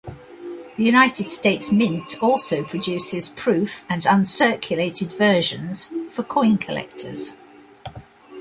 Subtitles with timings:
[0.77, 7.37] The United States Mint also produces proof and uncirculated versions for coin collectors.